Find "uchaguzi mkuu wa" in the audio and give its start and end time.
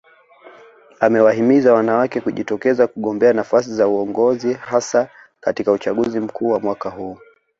5.71-6.59